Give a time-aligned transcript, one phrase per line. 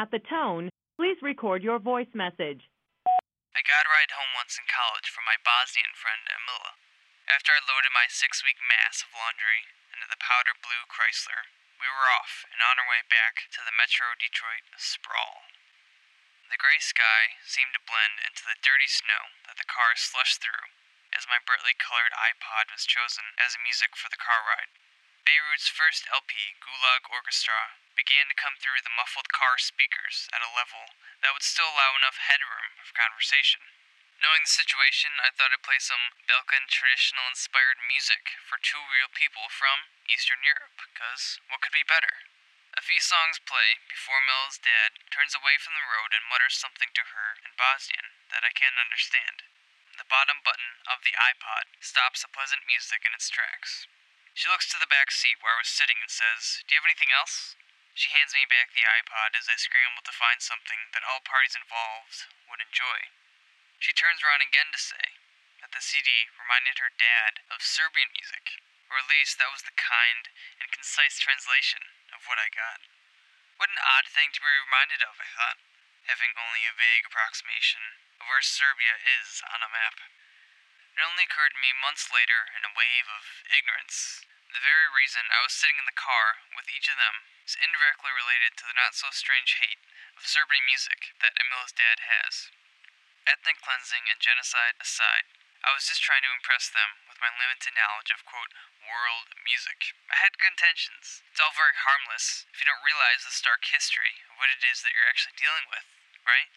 [0.00, 2.72] At the tone, please record your voice message.
[3.52, 6.80] I got a ride home once in college from my Bosnian friend Emila.
[7.28, 11.84] After I loaded my six week mass of laundry into the powder blue Chrysler, we
[11.84, 15.52] were off and on our way back to the Metro Detroit sprawl.
[16.48, 20.72] The gray sky seemed to blend into the dirty snow that the car slushed through
[21.12, 24.72] as my brightly colored iPod was chosen as music for the car ride.
[25.24, 30.56] Beirut's first LP, Gulag Orkestar, began to come through the muffled car speakers at a
[30.56, 33.60] level that would still allow enough headroom for conversation.
[34.20, 39.08] Knowing the situation, I thought I'd play some Balkan traditional inspired music for two real
[39.12, 42.28] people from Eastern Europe, because what could be better?
[42.76, 46.92] A few songs play before Mil's dad turns away from the road and mutters something
[46.96, 49.44] to her in Bosnian that I can't understand.
[50.00, 53.84] The bottom button of the iPod stops the pleasant music in its tracks.
[54.40, 56.88] She looks to the back seat where I was sitting and says, Do you have
[56.88, 57.60] anything else?
[57.92, 61.52] She hands me back the iPod as I scramble to find something that all parties
[61.52, 63.12] involved would enjoy.
[63.84, 65.20] She turns around again to say
[65.60, 69.76] that the CD reminded her dad of Serbian music, or at least that was the
[69.76, 72.88] kind and concise translation of what I got.
[73.60, 75.60] What an odd thing to be reminded of, I thought,
[76.08, 80.00] having only a vague approximation of where Serbia is on a map.
[80.96, 84.24] It only occurred to me months later in a wave of ignorance.
[84.50, 88.10] The very reason I was sitting in the car with each of them is indirectly
[88.10, 89.78] related to the not so strange hate
[90.18, 92.50] of Serbian music that Emil's dad has.
[93.30, 95.30] Ethnic cleansing and genocide aside,
[95.62, 99.92] I was just trying to impress them with my limited knowledge of, quote, world music.
[100.08, 101.22] I had good intentions.
[101.30, 104.82] It's all very harmless if you don't realize the stark history of what it is
[104.82, 105.84] that you're actually dealing with,
[106.26, 106.50] right?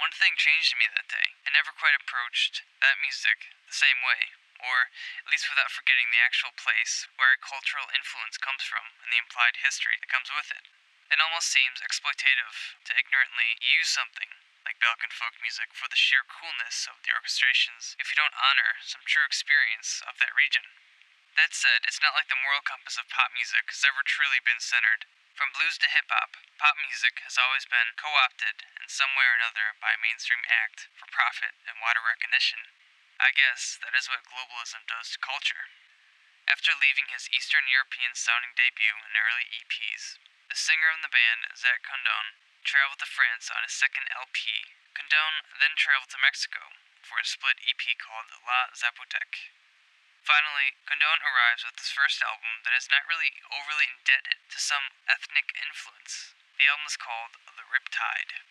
[0.00, 1.36] One thing changed in me that day.
[1.44, 4.90] I never quite approached that music the same way, or
[5.24, 9.22] at least without forgetting the actual place where a cultural influence comes from and the
[9.22, 10.68] implied history that comes with it.
[11.08, 14.28] It almost seems exploitative to ignorantly use something
[14.68, 18.76] like Balkan folk music for the sheer coolness of the orchestrations if you don't honor
[18.84, 20.68] some true experience of that region.
[21.40, 24.60] That said, it's not like the moral compass of pop music has ever truly been
[24.60, 25.08] centered.
[25.32, 29.24] From blues to hip hop, pop music has always been co opted in some way
[29.24, 32.58] or another by a mainstream act for profit and wider recognition.
[33.18, 35.66] I guess that is what globalism does to culture.
[36.46, 41.50] After leaving his Eastern European sounding debut in early EPs, the singer of the band,
[41.58, 44.70] Zach Condon, traveled to France on his second LP.
[44.94, 49.50] Condon then traveled to Mexico for a split EP called La Zapotec.
[50.22, 54.94] Finally, Condon arrives with his first album that is not really overly indebted to some
[55.10, 56.38] ethnic influence.
[56.54, 58.46] The album is called The Rip Tide.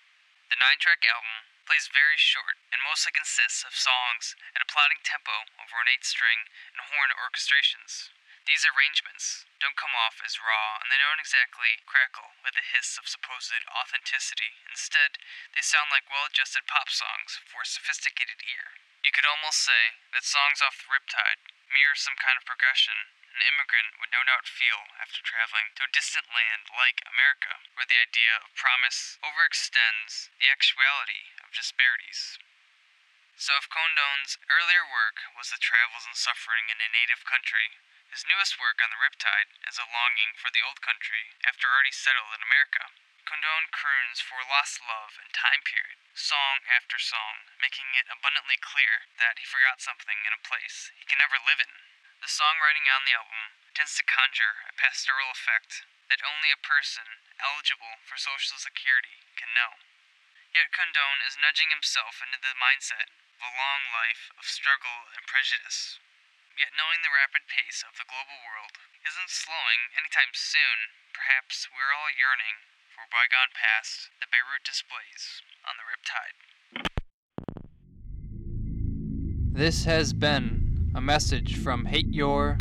[0.47, 5.03] The nine track album plays very short and mostly consists of songs at a plodding
[5.03, 8.15] tempo over ornate string and horn orchestrations.
[8.47, 12.95] These arrangements don't come off as raw, and they don't exactly crackle with the hiss
[12.95, 14.55] of supposed authenticity.
[14.71, 15.19] Instead,
[15.51, 18.79] they sound like well adjusted pop songs for a sophisticated ear.
[19.03, 23.11] You could almost say that songs off the Rip Tide mirror some kind of progression
[23.37, 27.85] an immigrant would no doubt feel after traveling to a distant land like America, where
[27.85, 32.41] the idea of promise overextends the actuality of disparities.
[33.37, 37.77] So, if Condon's earlier work was the travels and suffering in a native country,
[38.09, 41.69] his newest work on the Rip Tide is a longing for the old country after
[41.69, 42.89] already settled in America.
[43.29, 49.05] Condon croons for lost love and time period, song after song, making it abundantly clear
[49.21, 51.96] that he forgot something in a place he can never live in.
[52.17, 57.21] The songwriting on the album tends to conjure a pastoral effect that only a person
[57.37, 59.77] eligible for Social Security can know.
[60.49, 65.29] Yet Condon is nudging himself into the mindset of a long life of struggle and
[65.29, 66.01] prejudice.
[66.57, 71.93] Yet knowing the rapid pace of the global world isn't slowing anytime soon, perhaps we're
[71.93, 72.65] all yearning
[72.97, 76.37] for bygone past the Beirut displays on the Rip Tide.
[79.53, 80.66] This has been
[80.97, 82.57] a message from Hate Your.